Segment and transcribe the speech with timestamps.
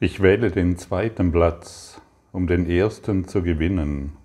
[0.00, 2.00] Ich wähle den zweiten Platz,
[2.30, 4.16] um den ersten zu gewinnen.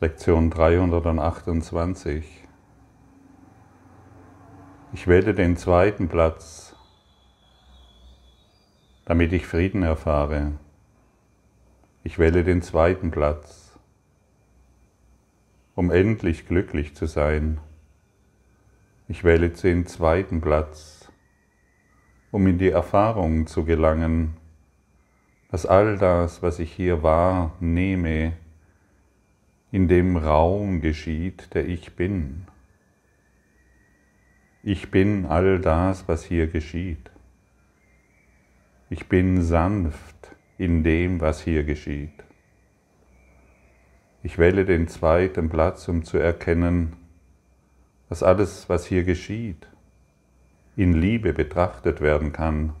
[0.00, 2.24] Lektion 328.
[4.92, 6.74] Ich wähle den zweiten Platz,
[9.04, 10.54] damit ich Frieden erfahre.
[12.02, 13.78] Ich wähle den zweiten Platz,
[15.76, 17.60] um endlich glücklich zu sein.
[19.06, 20.95] Ich wähle den zweiten Platz,
[22.36, 24.36] um in die Erfahrung zu gelangen,
[25.50, 28.34] dass all das, was ich hier wahrnehme,
[29.72, 32.46] in dem Raum geschieht, der ich bin.
[34.62, 37.10] Ich bin all das, was hier geschieht.
[38.90, 42.22] Ich bin sanft in dem, was hier geschieht.
[44.22, 46.96] Ich wähle den zweiten Platz, um zu erkennen,
[48.10, 49.66] dass alles, was hier geschieht,
[50.76, 52.74] in Liebe betrachtet werden kann,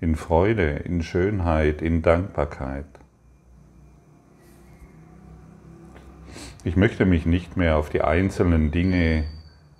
[0.00, 2.86] in Freude, in Schönheit, in Dankbarkeit.
[6.62, 9.24] Ich möchte mich nicht mehr auf die einzelnen Dinge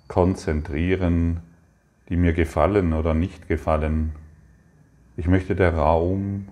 [0.09, 1.39] konzentrieren,
[2.09, 4.13] die mir gefallen oder nicht gefallen.
[5.15, 6.49] Ich möchte der Raum,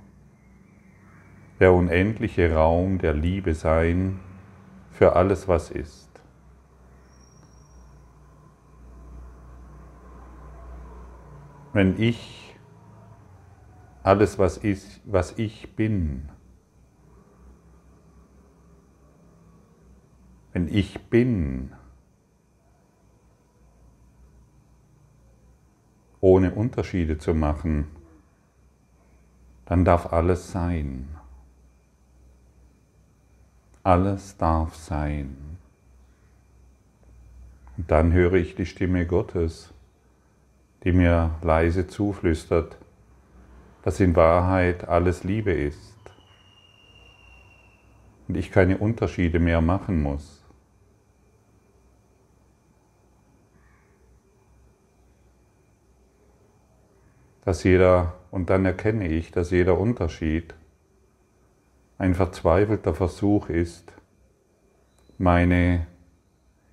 [1.60, 4.20] der unendliche Raum der Liebe sein
[4.92, 6.07] für alles, was ist.
[11.78, 12.56] Wenn ich
[14.02, 16.28] alles, was, ist, was ich bin,
[20.54, 21.72] wenn ich bin,
[26.20, 27.86] ohne Unterschiede zu machen,
[29.66, 31.08] dann darf alles sein.
[33.84, 35.60] Alles darf sein.
[37.78, 39.76] Und dann höre ich die Stimme Gottes
[40.84, 42.78] die mir leise zuflüstert,
[43.84, 45.98] dass in Wahrheit alles Liebe ist
[48.28, 50.44] und ich keine Unterschiede mehr machen muss.
[57.46, 60.54] Dass jeder, und dann erkenne ich, dass jeder Unterschied
[61.98, 63.94] ein verzweifelter Versuch ist,
[65.18, 65.88] meine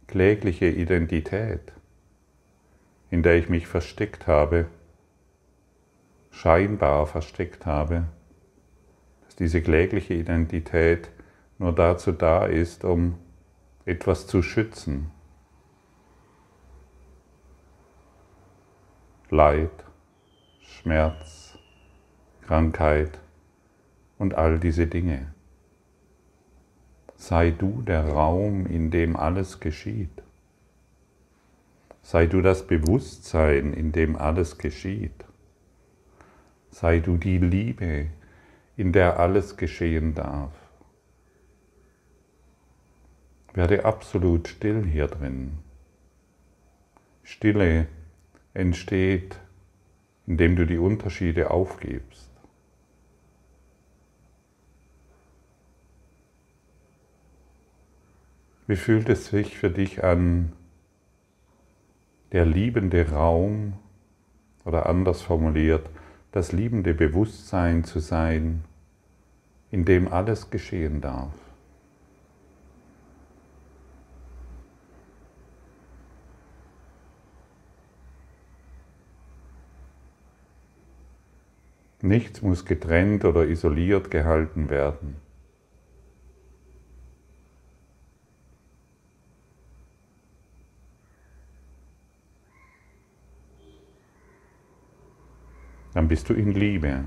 [0.09, 1.72] klägliche Identität
[3.14, 4.66] in der ich mich versteckt habe,
[6.32, 8.08] scheinbar versteckt habe,
[9.25, 11.10] dass diese klägliche Identität
[11.58, 13.16] nur dazu da ist, um
[13.84, 15.12] etwas zu schützen.
[19.31, 19.84] Leid,
[20.62, 21.56] Schmerz,
[22.42, 23.20] Krankheit
[24.19, 25.32] und all diese Dinge.
[27.14, 30.23] Sei du der Raum, in dem alles geschieht.
[32.04, 35.25] Sei du das Bewusstsein, in dem alles geschieht.
[36.69, 38.09] Sei du die Liebe,
[38.76, 40.53] in der alles geschehen darf.
[43.54, 45.60] Werde absolut still hier drin.
[47.22, 47.88] Stille
[48.53, 49.41] entsteht,
[50.26, 52.28] indem du die Unterschiede aufgibst.
[58.66, 60.53] Wie fühlt es sich für dich an,
[62.34, 63.74] der liebende Raum
[64.64, 65.88] oder anders formuliert,
[66.32, 68.64] das liebende Bewusstsein zu sein,
[69.70, 71.32] in dem alles geschehen darf.
[82.02, 85.23] Nichts muss getrennt oder isoliert gehalten werden.
[96.14, 97.06] Bist du in Liebe.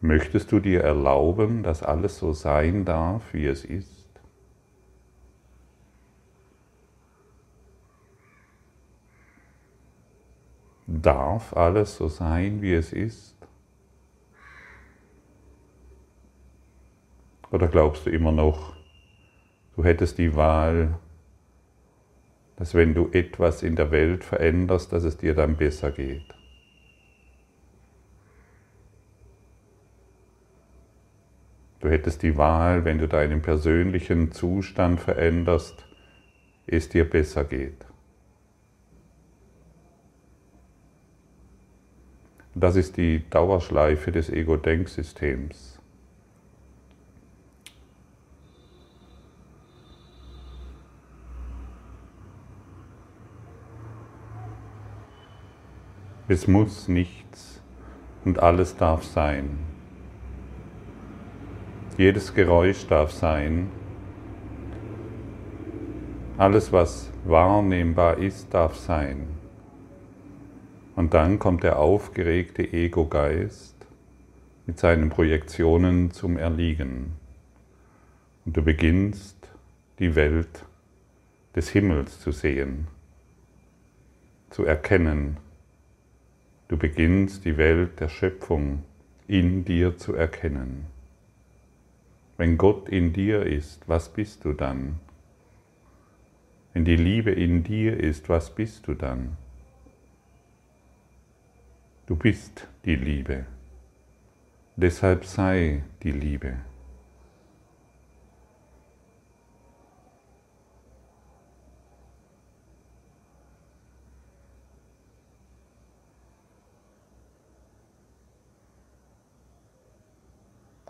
[0.00, 4.08] Möchtest du dir erlauben, dass alles so sein darf, wie es ist?
[10.86, 13.36] Darf alles so sein, wie es ist?
[17.50, 18.74] Oder glaubst du immer noch,
[19.76, 20.98] du hättest die Wahl,
[22.56, 26.34] dass wenn du etwas in der Welt veränderst, dass es dir dann besser geht.
[31.80, 35.84] Du hättest die Wahl, wenn du deinen persönlichen Zustand veränderst,
[36.66, 37.84] es dir besser geht.
[42.54, 45.71] Das ist die Dauerschleife des Ego-Denksystems.
[56.32, 57.60] Es muss nichts
[58.24, 59.58] und alles darf sein.
[61.98, 63.70] Jedes Geräusch darf sein.
[66.38, 69.26] Alles, was wahrnehmbar ist, darf sein.
[70.96, 73.76] Und dann kommt der aufgeregte Ego-Geist
[74.64, 77.12] mit seinen Projektionen zum Erliegen.
[78.46, 79.36] Und du beginnst
[79.98, 80.64] die Welt
[81.54, 82.86] des Himmels zu sehen,
[84.48, 85.36] zu erkennen.
[86.72, 88.82] Du beginnst die Welt der Schöpfung
[89.28, 90.86] in dir zu erkennen.
[92.38, 94.98] Wenn Gott in dir ist, was bist du dann?
[96.72, 99.36] Wenn die Liebe in dir ist, was bist du dann?
[102.06, 103.44] Du bist die Liebe.
[104.74, 106.54] Deshalb sei die Liebe.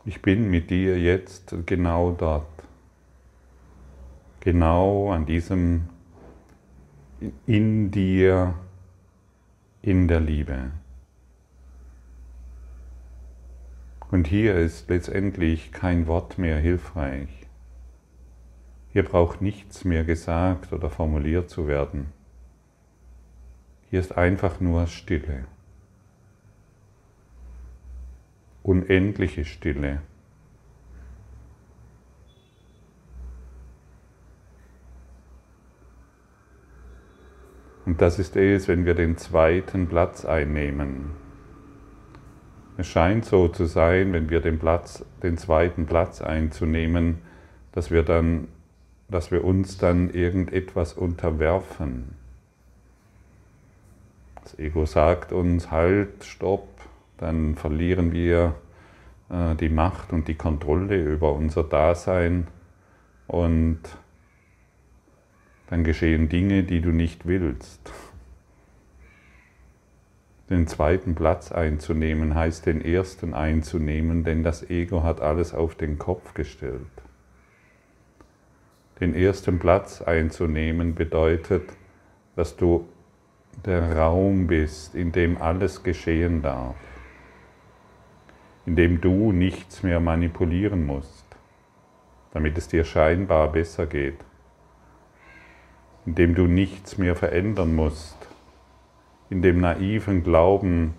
[0.04, 2.46] Ich bin mit dir jetzt genau dort,
[4.40, 5.88] genau an diesem
[7.46, 8.54] in dir,
[9.80, 10.72] in der Liebe.
[14.10, 17.28] Und hier ist letztendlich kein Wort mehr hilfreich.
[18.92, 22.12] Hier braucht nichts mehr gesagt oder formuliert zu werden.
[23.88, 25.44] Hier ist einfach nur Stille.
[28.62, 30.00] Unendliche Stille.
[37.84, 41.10] Und das ist es, wenn wir den zweiten Platz einnehmen.
[42.78, 47.18] Es scheint so zu sein, wenn wir den, Platz, den zweiten Platz einzunehmen,
[47.72, 48.48] dass wir, dann,
[49.08, 52.14] dass wir uns dann irgendetwas unterwerfen.
[54.42, 56.71] Das Ego sagt uns, halt, stopp,
[57.22, 58.56] dann verlieren wir
[59.30, 62.48] äh, die Macht und die Kontrolle über unser Dasein
[63.28, 63.80] und
[65.68, 67.92] dann geschehen Dinge, die du nicht willst.
[70.50, 75.98] Den zweiten Platz einzunehmen heißt den ersten einzunehmen, denn das Ego hat alles auf den
[75.98, 76.80] Kopf gestellt.
[79.00, 81.70] Den ersten Platz einzunehmen bedeutet,
[82.36, 82.86] dass du
[83.64, 86.76] der Raum bist, in dem alles geschehen darf
[88.66, 91.26] in dem du nichts mehr manipulieren musst,
[92.32, 94.18] damit es dir scheinbar besser geht,
[96.06, 98.16] in dem du nichts mehr verändern musst,
[99.30, 100.94] in dem naiven Glauben,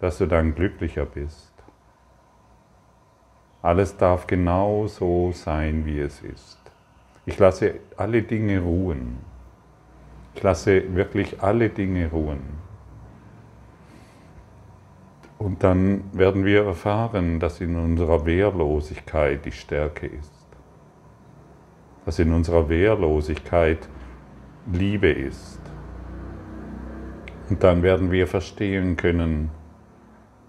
[0.00, 1.52] dass du dann glücklicher bist.
[3.62, 6.58] Alles darf genau so sein, wie es ist.
[7.24, 9.18] Ich lasse alle Dinge ruhen.
[10.34, 12.65] Ich lasse wirklich alle Dinge ruhen.
[15.38, 20.32] Und dann werden wir erfahren, dass in unserer Wehrlosigkeit die Stärke ist.
[22.04, 23.88] Dass in unserer Wehrlosigkeit
[24.72, 25.60] Liebe ist.
[27.50, 29.50] Und dann werden wir verstehen können,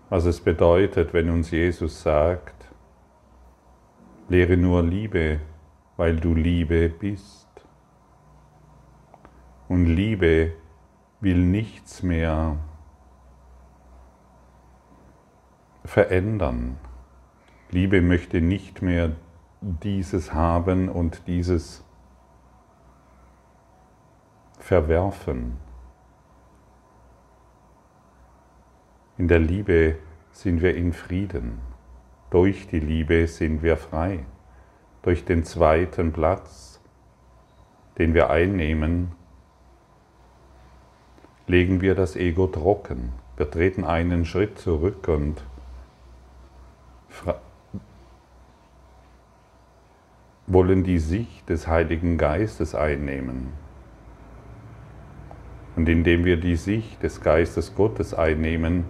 [0.09, 2.65] was es bedeutet, wenn uns Jesus sagt,
[4.29, 5.39] lehre nur Liebe,
[5.97, 7.47] weil du Liebe bist.
[9.67, 10.53] Und Liebe
[11.19, 12.57] will nichts mehr
[15.87, 16.77] verändern.
[17.71, 19.11] Liebe möchte nicht mehr
[19.61, 21.83] dieses haben und dieses
[24.59, 25.57] verwerfen.
[29.17, 29.97] In der Liebe
[30.31, 31.59] sind wir in Frieden.
[32.29, 34.25] Durch die Liebe sind wir frei.
[35.01, 36.81] Durch den zweiten Platz,
[37.97, 39.13] den wir einnehmen,
[41.47, 43.13] legen wir das Ego trocken.
[43.37, 45.43] Wir treten einen Schritt zurück und
[50.47, 53.49] wollen die Sicht des Heiligen Geistes einnehmen.
[55.75, 58.85] Und indem wir die Sicht des Geistes Gottes einnehmen,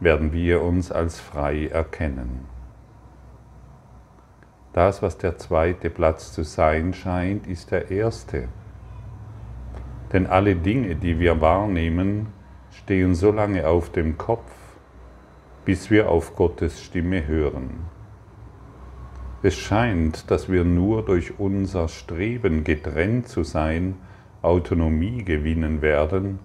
[0.00, 2.46] werden wir uns als frei erkennen.
[4.72, 8.48] Das, was der zweite Platz zu sein scheint, ist der erste.
[10.12, 12.28] Denn alle Dinge, die wir wahrnehmen,
[12.70, 14.50] stehen so lange auf dem Kopf,
[15.68, 17.80] bis wir auf Gottes Stimme hören.
[19.42, 23.96] Es scheint, dass wir nur durch unser Streben getrennt zu sein,
[24.40, 26.38] Autonomie gewinnen werden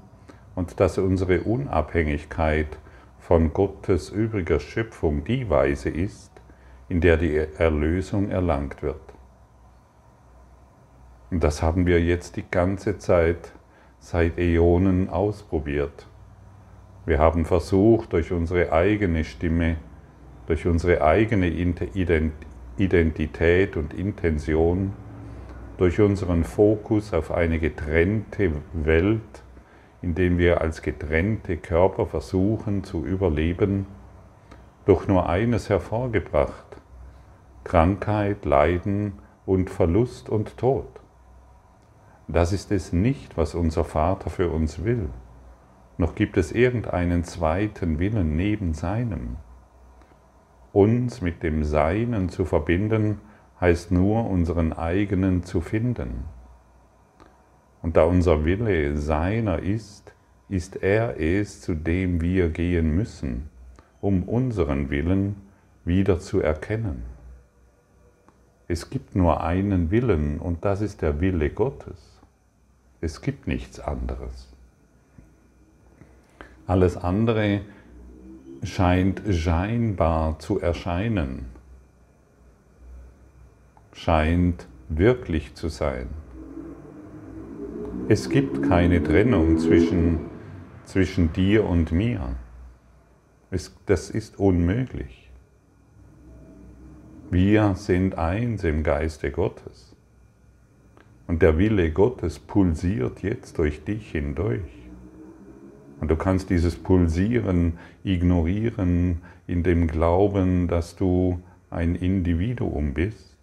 [0.55, 2.77] und dass unsere Unabhängigkeit
[3.17, 6.33] von Gottes übriger Schöpfung die Weise ist,
[6.89, 9.13] in der die Erlösung erlangt wird.
[11.31, 13.53] Und das haben wir jetzt die ganze Zeit
[13.99, 16.07] seit Äonen ausprobiert.
[17.05, 19.75] Wir haben versucht, durch unsere eigene Stimme,
[20.47, 21.47] durch unsere eigene
[22.77, 24.93] Identität und Intention,
[25.77, 29.43] durch unseren Fokus auf eine getrennte Welt,
[30.01, 33.85] in dem wir als getrennte Körper versuchen zu überleben,
[34.85, 36.77] doch nur eines hervorgebracht,
[37.63, 39.13] Krankheit, Leiden
[39.45, 40.87] und Verlust und Tod.
[42.29, 45.09] Das ist es nicht, was unser Vater für uns will.
[45.97, 49.37] Noch gibt es irgendeinen zweiten Willen neben seinem.
[50.71, 53.19] Uns mit dem Seinen zu verbinden,
[53.61, 56.25] heißt nur unseren eigenen zu finden.
[57.81, 60.13] Und da unser Wille seiner ist,
[60.49, 63.49] ist er es, zu dem wir gehen müssen,
[64.01, 65.35] um unseren Willen
[65.85, 67.03] wieder zu erkennen.
[68.67, 72.21] Es gibt nur einen Willen und das ist der Wille Gottes.
[73.01, 74.52] Es gibt nichts anderes.
[76.65, 77.61] Alles andere
[78.63, 81.47] scheint scheinbar zu erscheinen,
[83.91, 86.07] scheint wirklich zu sein.
[88.07, 90.19] Es gibt keine Trennung zwischen,
[90.85, 92.35] zwischen dir und mir.
[93.51, 95.29] Es, das ist unmöglich.
[97.29, 99.95] Wir sind eins im Geiste Gottes.
[101.27, 104.82] Und der Wille Gottes pulsiert jetzt durch dich hindurch.
[105.99, 113.37] Und du kannst dieses Pulsieren ignorieren in dem Glauben, dass du ein Individuum bist.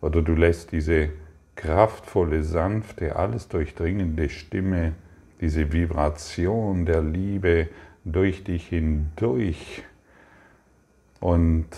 [0.00, 1.10] Oder du lässt diese
[1.56, 4.94] kraftvolle, sanfte, alles durchdringende Stimme,
[5.40, 7.68] diese Vibration der Liebe
[8.04, 9.82] durch dich hindurch
[11.20, 11.68] und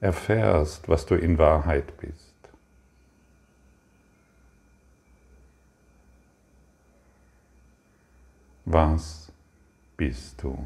[0.00, 2.29] erfährst, was du in Wahrheit bist.
[8.72, 9.32] Was
[9.96, 10.56] bist du?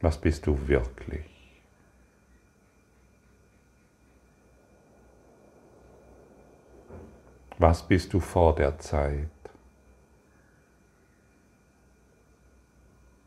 [0.00, 1.62] Was bist du wirklich?
[7.56, 9.28] Was bist du vor der Zeit?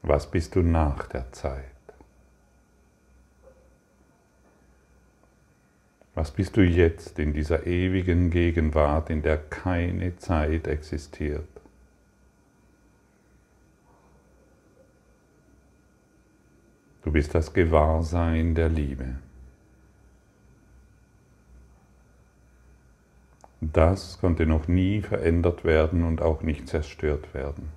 [0.01, 1.63] Was bist du nach der Zeit?
[6.13, 11.58] Was bist du jetzt in dieser ewigen Gegenwart, in der keine Zeit existiert?
[17.09, 19.15] Du bist das Gewahrsein der Liebe.
[23.61, 27.69] Das konnte noch nie verändert werden und auch nicht zerstört werden.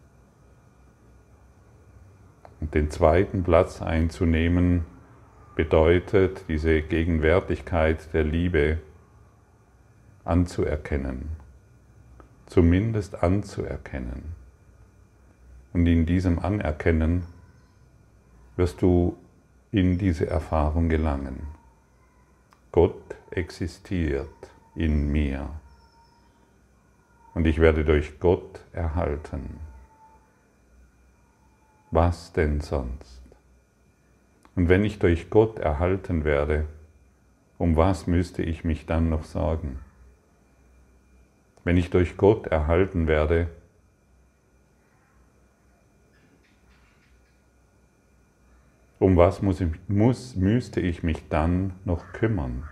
[2.60, 4.84] Und den zweiten Platz einzunehmen
[5.56, 8.80] bedeutet, diese Gegenwärtigkeit der Liebe
[10.24, 11.30] anzuerkennen,
[12.44, 14.34] zumindest anzuerkennen.
[15.72, 17.22] Und in diesem Anerkennen
[18.56, 19.16] wirst du
[19.72, 21.46] in diese Erfahrung gelangen.
[22.72, 24.28] Gott existiert
[24.74, 25.48] in mir
[27.32, 29.60] und ich werde durch Gott erhalten.
[31.90, 33.22] Was denn sonst?
[34.54, 36.66] Und wenn ich durch Gott erhalten werde,
[37.56, 39.80] um was müsste ich mich dann noch sorgen?
[41.64, 43.48] Wenn ich durch Gott erhalten werde,
[49.02, 52.68] Um was muss ich, muss, müsste ich mich dann noch kümmern?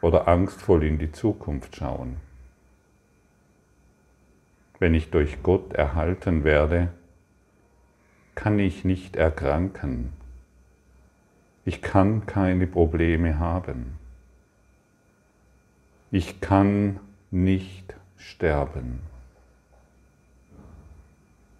[0.00, 2.16] Oder angstvoll in die Zukunft schauen?
[4.78, 6.94] Wenn ich durch Gott erhalten werde,
[8.34, 10.14] kann ich nicht erkranken.
[11.66, 13.98] Ich kann keine Probleme haben.
[16.10, 17.00] Ich kann
[17.30, 19.00] nicht sterben.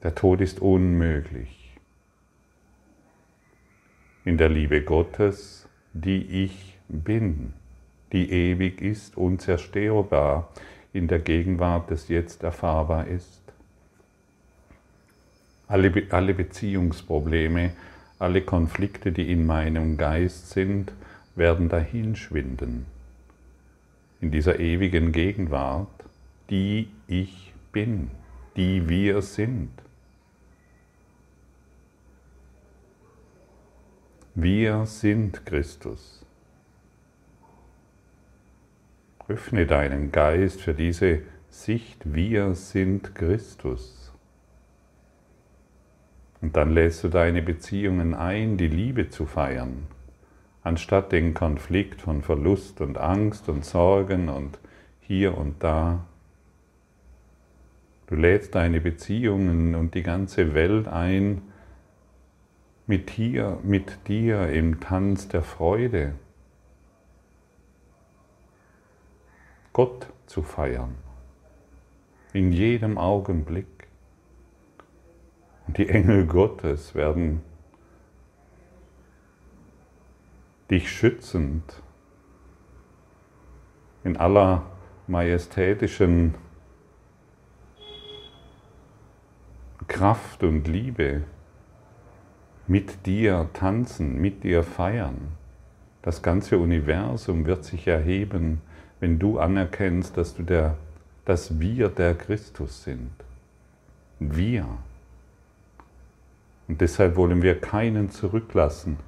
[0.02, 1.65] Der Tod ist unmöglich
[4.26, 7.52] in der Liebe Gottes, die ich bin,
[8.12, 10.52] die ewig ist, unzerstörbar,
[10.92, 13.40] in der Gegenwart des Jetzt erfahrbar ist.
[15.68, 17.70] Alle, Be alle Beziehungsprobleme,
[18.18, 20.92] alle Konflikte, die in meinem Geist sind,
[21.36, 22.86] werden dahinschwinden.
[24.20, 26.04] In dieser ewigen Gegenwart,
[26.50, 28.10] die ich bin,
[28.56, 29.70] die wir sind.
[34.38, 36.22] Wir sind Christus.
[39.28, 44.12] Öffne deinen Geist für diese Sicht, wir sind Christus.
[46.42, 49.86] Und dann lässt du deine Beziehungen ein, die Liebe zu feiern,
[50.62, 54.58] anstatt den Konflikt von Verlust und Angst und Sorgen und
[55.00, 56.04] hier und da.
[58.08, 61.40] Du lädst deine Beziehungen und die ganze Welt ein,
[62.86, 66.14] mit dir, mit dir im Tanz der Freude.
[69.72, 70.94] Gott zu feiern.
[72.32, 73.66] In jedem Augenblick.
[75.66, 77.42] Und die Engel Gottes werden
[80.70, 81.82] dich schützend
[84.04, 84.64] in aller
[85.08, 86.34] majestätischen
[89.88, 91.24] Kraft und Liebe
[92.66, 95.16] mit dir tanzen, mit dir feiern.
[96.02, 98.60] Das ganze Universum wird sich erheben,
[99.00, 100.76] wenn du anerkennst, dass, du der,
[101.24, 103.10] dass wir der Christus sind.
[104.18, 104.66] Wir.
[106.68, 108.98] Und deshalb wollen wir keinen zurücklassen.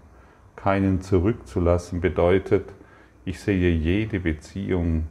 [0.56, 2.68] Keinen zurückzulassen bedeutet,
[3.24, 5.06] ich sehe jede Beziehung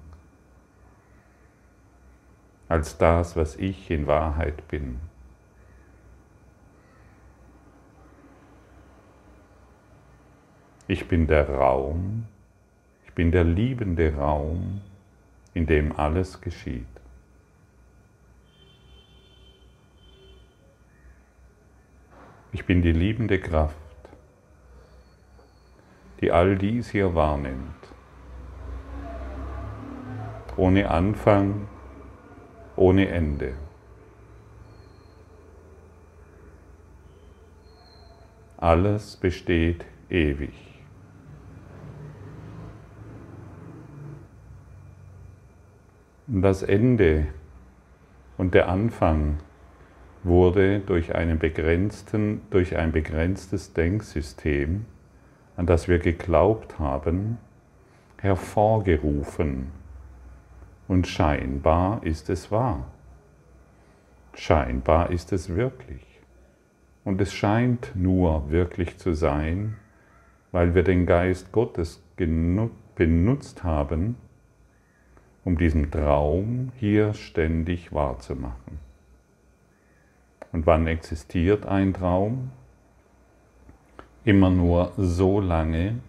[2.68, 5.00] als das, was ich in Wahrheit bin.
[10.90, 12.28] Ich bin der Raum,
[13.06, 14.80] ich bin der liebende Raum,
[15.54, 16.86] in dem alles geschieht.
[22.54, 23.76] Ich bin die liebende Kraft,
[26.22, 27.76] die all dies hier wahrnimmt,
[30.56, 31.68] ohne Anfang,
[32.78, 33.56] ohne Ende.
[38.56, 40.67] Alles besteht ewig.
[46.30, 47.28] Das Ende
[48.38, 49.38] und der Anfang
[50.24, 54.86] wurde durch, durch ein begrenztes Denksystem,
[55.56, 57.38] an das wir geglaubt haben,
[58.18, 59.72] hervorgerufen.
[60.90, 62.92] Und scheinbar ist es wahr.
[64.34, 66.04] Scheinbar ist es wirklich.
[67.06, 69.78] Und es scheint nur wirklich zu sein,
[70.52, 74.18] weil wir den Geist Gottes benutzt haben,
[75.48, 78.80] um diesen Traum hier ständig wahrzumachen.
[80.52, 82.52] Und wann existiert ein Traum?
[84.26, 86.00] Immer nur so lange,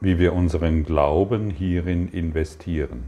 [0.00, 3.04] wie wir unseren Glauben hierin investieren.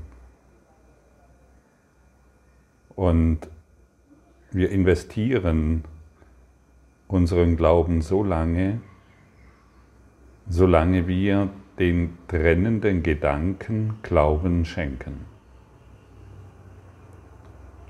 [2.94, 3.40] Und
[4.52, 5.82] wir investieren
[7.08, 8.80] unseren Glauben so lange,
[10.48, 15.26] solange wir den trennenden Gedanken Glauben schenken.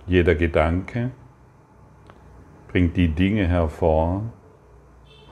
[0.07, 1.11] Jeder Gedanke
[2.69, 4.23] bringt die Dinge hervor,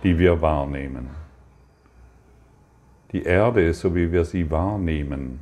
[0.03, 1.11] die wir wahrnehmen.
[3.13, 5.41] Die Erde, so wie wir sie wahrnehmen,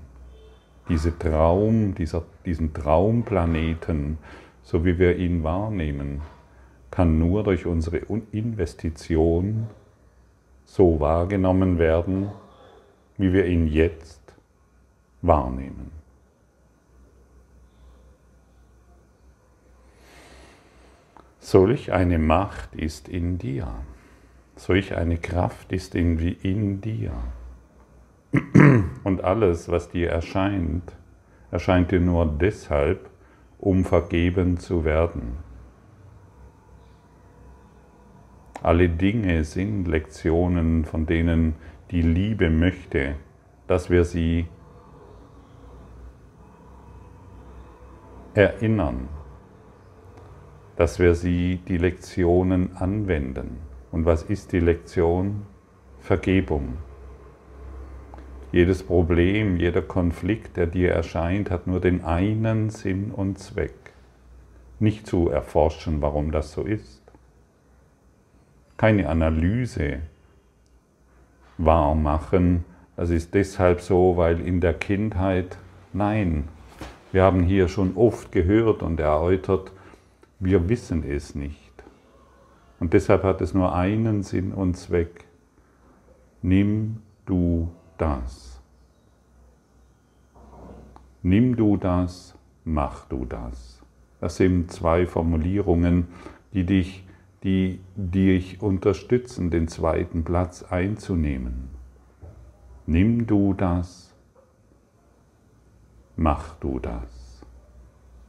[0.88, 4.18] diese Traum, dieser, diesen Traumplaneten,
[4.62, 6.20] so wie wir ihn wahrnehmen,
[6.90, 7.98] kann nur durch unsere
[8.32, 9.66] Investition
[10.64, 12.28] so wahrgenommen werden,
[13.16, 14.34] wie wir ihn jetzt
[15.22, 15.92] wahrnehmen.
[21.38, 23.68] Solch eine Macht ist in dir.
[24.56, 27.12] Solch eine Kraft ist in, in dir.
[29.04, 30.96] Und alles, was dir erscheint,
[31.50, 33.10] erscheint dir nur deshalb,
[33.58, 35.36] um vergeben zu werden.
[38.62, 41.54] Alle Dinge sind Lektionen, von denen
[41.90, 43.16] die Liebe möchte,
[43.66, 44.46] dass wir sie
[48.34, 49.08] erinnern,
[50.76, 53.58] dass wir sie die Lektionen anwenden.
[53.92, 55.46] Und was ist die Lektion?
[56.00, 56.76] Vergebung.
[58.52, 63.92] Jedes Problem, jeder Konflikt, der dir erscheint, hat nur den einen Sinn und Zweck.
[64.78, 67.02] Nicht zu erforschen, warum das so ist.
[68.76, 70.00] Keine Analyse
[71.58, 72.64] wahr machen.
[72.96, 75.58] Das ist deshalb so, weil in der Kindheit,
[75.92, 76.48] nein,
[77.12, 79.72] wir haben hier schon oft gehört und erläutert,
[80.40, 81.72] wir wissen es nicht.
[82.80, 85.24] Und deshalb hat es nur einen Sinn und Zweck.
[86.42, 88.60] Nimm du das.
[91.22, 93.80] Nimm du das, mach du das.
[94.20, 96.08] Das sind zwei Formulierungen,
[96.52, 97.03] die dich
[97.44, 101.68] die dich unterstützen, den zweiten Platz einzunehmen.
[102.86, 104.14] Nimm du das,
[106.16, 107.44] mach du das.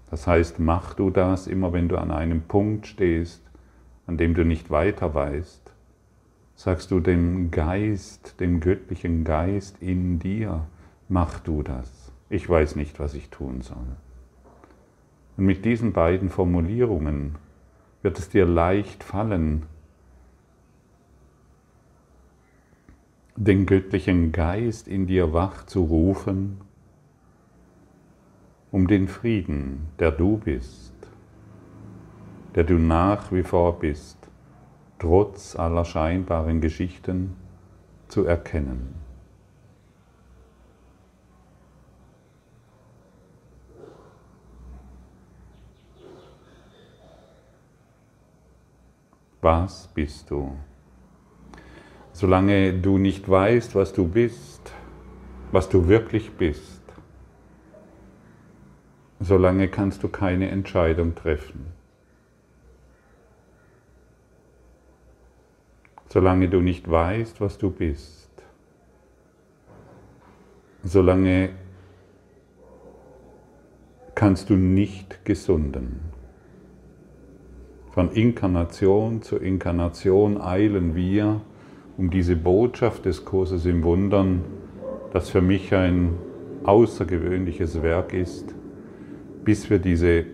[0.10, 3.41] Das heißt, mach du das immer, wenn du an einem Punkt stehst,
[4.06, 5.73] an dem du nicht weiter weißt,
[6.56, 10.67] sagst du dem Geist, dem göttlichen Geist in dir,
[11.08, 12.12] mach du das.
[12.30, 13.95] ich weiß nicht, was ich tun soll.
[15.38, 17.36] Und mit diesen beiden Formulierungen
[18.06, 19.63] wird es dir leicht fallen,
[23.36, 26.62] den göttlichen Geist in dir wach zu rufen,
[28.70, 30.94] um den Frieden, der du bist,
[32.54, 34.20] der du nach wie vor bist,
[35.00, 37.36] trotz aller scheinbaren Geschichten
[38.08, 39.05] zu erkennen.
[49.46, 50.58] Was bist du?
[52.14, 54.74] Solange du nicht weißt, was du bist,
[55.52, 56.82] was du wirklich bist,
[59.20, 61.68] solange kannst du keine Entscheidung treffen.
[66.08, 68.32] Solange du nicht weißt, was du bist,
[70.82, 71.52] solange
[74.16, 76.14] kannst du nicht gesunden.
[77.96, 81.40] Von Inkarnation zu Inkarnation eilen wir,
[81.96, 84.44] um diese Botschaft des Kurses im Wundern,
[85.14, 86.10] das für mich ein
[86.66, 88.54] außergewöhnliches Werk ist,
[89.46, 90.26] bis wir diese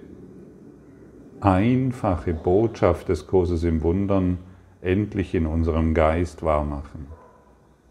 [1.39, 4.39] einfache Botschaft des Kurses im Wundern
[4.82, 7.06] endlich in unserem Geist wahrmachen.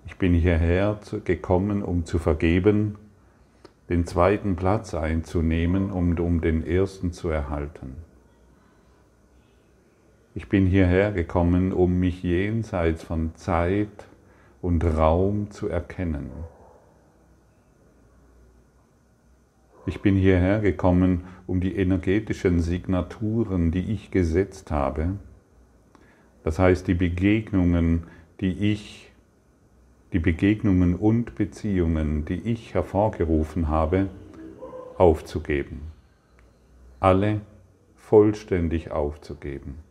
[0.05, 2.97] Ich bin hierher gekommen, um zu vergeben,
[3.89, 8.10] den zweiten Platz einzunehmen und um den ersten zu erhalten.
[10.33, 14.07] Ich bin hierher gekommen, um mich jenseits von Zeit
[14.63, 16.31] und Raum zu erkennen.
[19.87, 25.17] Ich bin hierher gekommen, um die energetischen Signaturen, die ich gesetzt habe,
[26.45, 28.05] das heißt die Begegnungen,
[28.41, 29.11] die ich,
[30.13, 34.09] die Begegnungen und Beziehungen, die ich hervorgerufen habe,
[34.97, 35.81] aufzugeben.
[37.01, 37.41] Alle
[37.97, 39.90] vollständig aufzugeben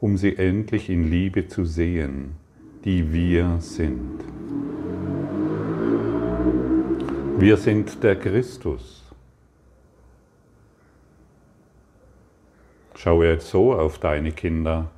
[0.00, 2.36] um sie endlich in Liebe zu sehen,
[2.84, 4.20] die wir sind.
[7.38, 9.04] Wir sind der Christus.
[12.94, 14.90] Schaue jetzt so auf deine Kinder.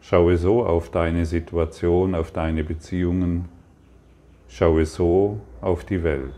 [0.00, 3.48] Schaue so auf deine Situation, auf deine Beziehungen.
[4.48, 6.34] Schaue so auf die Welt.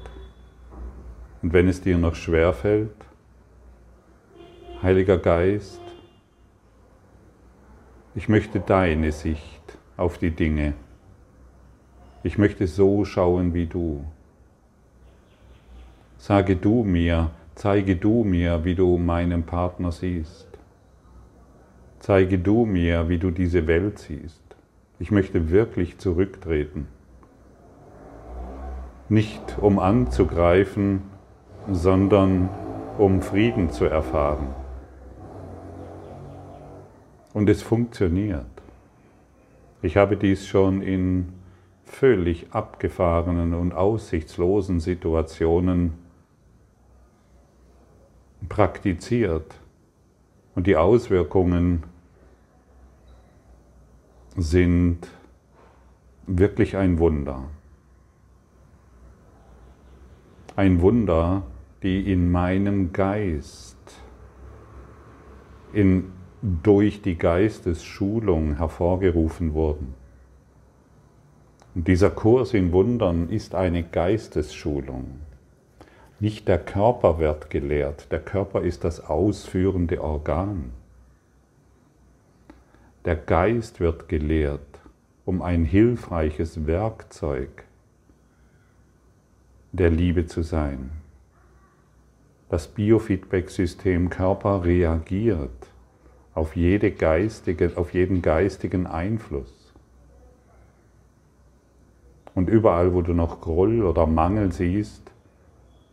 [1.43, 2.91] Und wenn es dir noch schwer fällt,
[4.83, 5.81] Heiliger Geist,
[8.17, 10.73] ich möchte deine Sicht auf die Dinge.
[12.23, 14.05] Ich möchte so schauen wie du.
[16.17, 20.49] Sage du mir, zeige du mir, wie du meinen Partner siehst.
[21.99, 24.43] Zeige du mir, wie du diese Welt siehst.
[24.99, 26.89] Ich möchte wirklich zurücktreten.
[29.11, 31.03] Nicht um anzugreifen,
[31.71, 32.49] sondern
[32.97, 34.66] um Frieden zu erfahren.
[37.37, 38.47] Und es funktioniert.
[39.83, 41.35] Ich habe dies schon in
[41.85, 45.93] völlig abgefahrenen und aussichtslosen Situationen
[48.49, 49.55] praktiziert.
[50.55, 51.83] Und die Auswirkungen
[54.39, 55.07] sind
[56.27, 57.51] wirklich ein Wunder.
[60.57, 61.43] Ein Wunder,
[61.83, 63.77] die in meinem Geist,
[65.75, 66.16] in
[66.63, 69.95] durch die Geistesschulung hervorgerufen wurden.
[71.75, 75.19] Und dieser Kurs in Wundern ist eine Geistesschulung.
[76.21, 80.71] Nicht der Körper wird gelehrt, der Körper ist das ausführende Organ.
[83.05, 84.81] Der Geist wird gelehrt,
[85.25, 87.65] um ein hilfreiches Werkzeug
[89.73, 90.91] der Liebe zu sein.
[92.49, 95.73] Das Biofeedback-System Körper reagiert
[96.37, 99.73] auf, jede geistige, auf jeden geistigen Einfluss.
[102.35, 105.11] Und überall, wo du noch Groll oder Mangel siehst,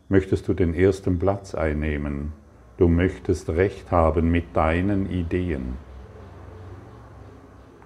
[0.10, 2.34] möchtest du den ersten Platz einnehmen.
[2.76, 5.78] Du möchtest Recht haben mit deinen Ideen.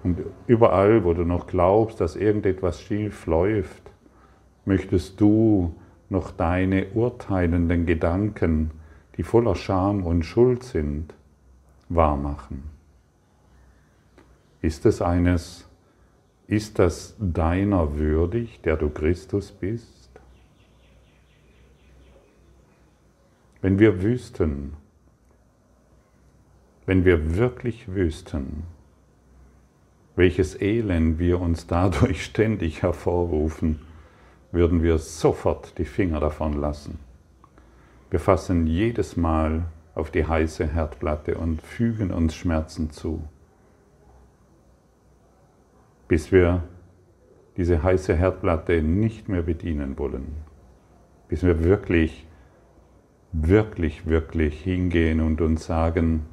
[0.02, 0.18] Und
[0.48, 3.92] überall, wo du noch glaubst, dass irgendetwas schief läuft,
[4.64, 5.76] möchtest du
[6.08, 8.72] noch deine urteilenden Gedanken,
[9.16, 11.14] die voller Scham und Schuld sind,
[11.88, 12.64] wahrmachen.
[14.60, 15.68] Ist es eines,
[16.46, 20.10] ist das deiner würdig, der du Christus bist?
[23.60, 24.74] Wenn wir wüssten,
[26.86, 28.64] wenn wir wirklich wüssten,
[30.16, 33.80] welches Elend wir uns dadurch ständig hervorrufen,
[34.50, 36.98] würden wir sofort die Finger davon lassen.
[38.10, 39.66] Wir fassen jedes Mal
[39.98, 43.24] auf die heiße Herdplatte und fügen uns Schmerzen zu,
[46.06, 46.62] bis wir
[47.56, 50.36] diese heiße Herdplatte nicht mehr bedienen wollen,
[51.26, 52.26] bis wir wirklich,
[53.32, 56.26] wirklich, wirklich hingehen und uns sagen,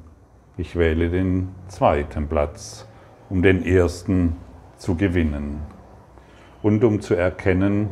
[0.56, 2.86] ich wähle den zweiten Platz,
[3.28, 4.36] um den ersten
[4.76, 5.60] zu gewinnen.
[6.62, 7.90] Und um zu erkennen,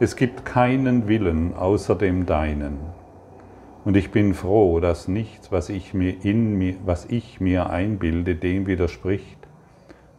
[0.00, 3.03] es gibt keinen Willen außer dem deinen.
[3.84, 8.34] Und ich bin froh, dass nichts, was ich mir in mir, was ich mir einbilde,
[8.34, 9.38] dem widerspricht,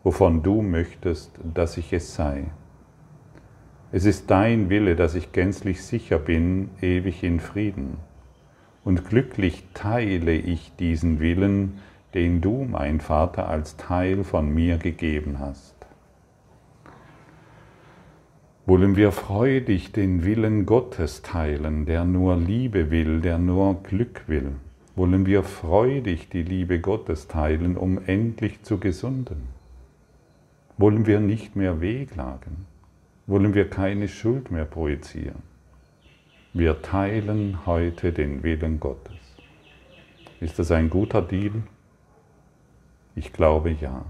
[0.04, 2.46] wovon du möchtest, dass ich es sei.
[3.92, 7.98] Es ist dein Wille, dass ich gänzlich sicher bin, ewig in Frieden.
[8.84, 11.80] Und glücklich teile ich diesen Willen,
[12.14, 15.75] den du, mein Vater, als Teil von mir gegeben hast
[18.68, 24.54] wollen wir freudig den Willen Gottes teilen, der nur Liebe will, der nur Glück will.
[24.96, 29.44] Wollen wir freudig die Liebe Gottes teilen, um endlich zu gesunden.
[30.78, 32.66] Wollen wir nicht mehr wehklagen.
[33.28, 35.44] Wollen wir keine Schuld mehr projizieren.
[36.54, 39.14] Wir teilen heute den Willen Gottes.
[40.40, 41.64] Ist das ein guter Deal?
[43.16, 44.06] Ich glaube ja.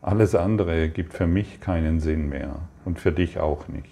[0.00, 3.90] Alles andere gibt für mich keinen Sinn mehr und für dich auch nicht.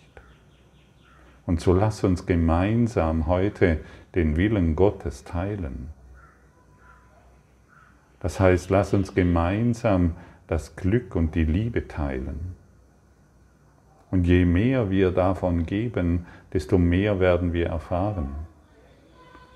[1.47, 3.81] Und so lass uns gemeinsam heute
[4.15, 5.89] den Willen Gottes teilen.
[8.21, 10.13] Das heißt, lass uns gemeinsam
[10.47, 12.55] das Glück und die Liebe teilen.
[14.11, 18.29] Und je mehr wir davon geben, desto mehr werden wir erfahren.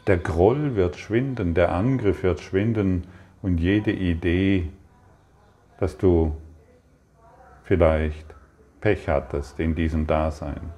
[0.06, 3.04] Der Groll wird schwinden, der Angriff wird schwinden
[3.42, 4.70] und jede Idee,
[5.78, 6.36] dass du
[7.64, 8.35] vielleicht
[8.80, 10.72] Pech hattest in diesem Dasein.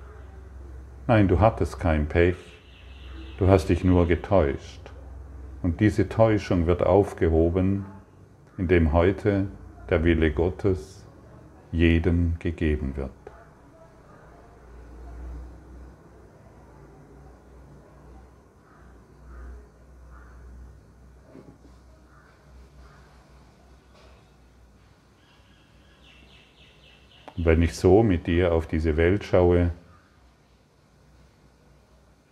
[1.06, 2.36] Nein, du hattest kein Pech,
[3.38, 4.90] du hast dich nur getäuscht.
[5.62, 7.86] Und diese Täuschung wird aufgehoben,
[8.56, 9.46] indem heute
[9.90, 11.06] der Wille Gottes
[11.72, 13.10] jedem gegeben wird.
[27.48, 29.70] Wenn ich so mit dir auf diese Welt schaue,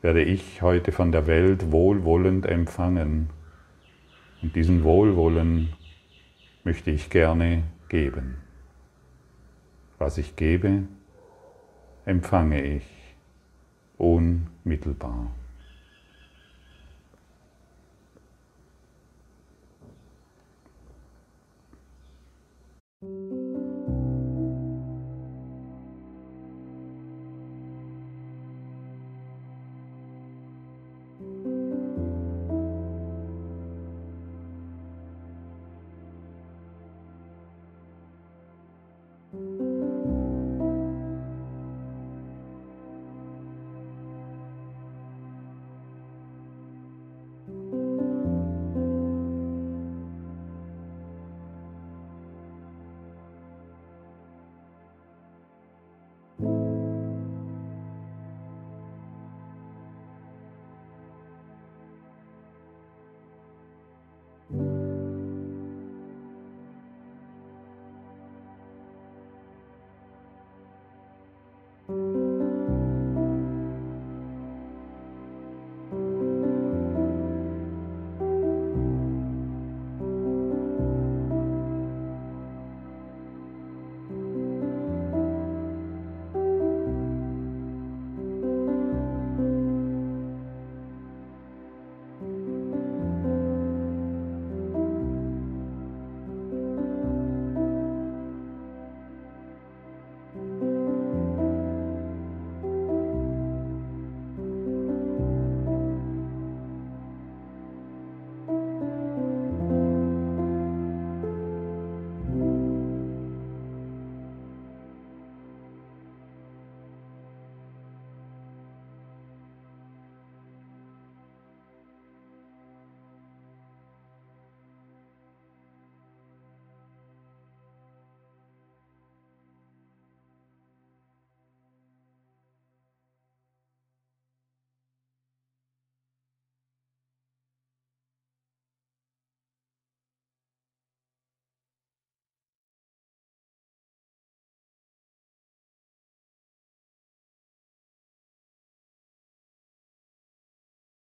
[0.02, 3.30] werde ich heute von der Welt wohlwollend empfangen.
[4.42, 5.72] Und diesen Wohlwollen
[6.64, 8.36] möchte ich gerne geben.
[9.96, 10.82] Was ich gebe,
[12.04, 12.84] empfange ich
[13.96, 15.30] unmittelbar.